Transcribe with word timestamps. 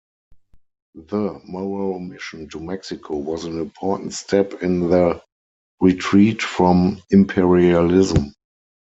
The 0.95 1.39
Morrow 1.45 1.99
Mission 1.99 2.49
to 2.49 2.59
Mexico 2.59 3.17
was 3.17 3.45
an 3.45 3.59
"important 3.59 4.13
step 4.13 4.53
in 4.63 4.89
the 4.89 5.21
'retreat 5.79 6.41
from 6.41 7.03
imperialism'". 7.11 8.33